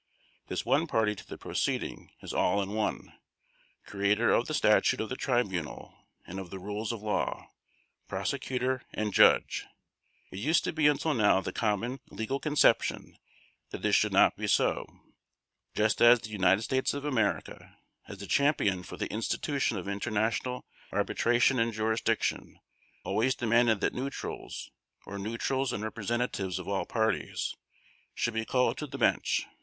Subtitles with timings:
[0.47, 3.13] This one party to the proceeding is all in one:
[3.85, 5.93] creator of the statute of the Tribunal
[6.25, 7.51] and of the rules of law,
[8.07, 9.67] prosecutor and judge.
[10.31, 13.19] It used to be until now the common legal conception
[13.69, 14.87] that this should not be so;
[15.75, 17.77] just as the United States of America,
[18.07, 22.59] as the champion for the institution of international arbitration and jurisdiction,
[23.05, 24.71] always demanded that neutrals,
[25.05, 27.55] or neutrals and representatives of all parties,
[28.15, 29.45] should be called to the Bench.